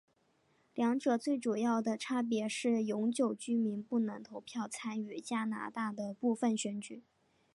[0.73, 7.03] 两者最主要的差别是永久居民不能投票参与加拿大的部分选举。